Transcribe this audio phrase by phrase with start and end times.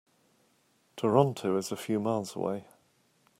[0.97, 2.65] Toronto is a few miles away.